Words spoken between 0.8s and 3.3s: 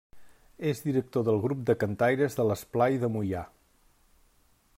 director del Grup de Cantaires de l'Esplai de